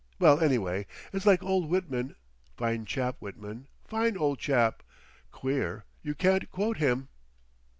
[0.17, 2.15] Well, anyway it's like old Whitman.
[2.57, 3.67] Fine chap, Whitman!
[3.85, 4.81] Fine old chap!
[5.31, 7.09] Queer, you can't quote him.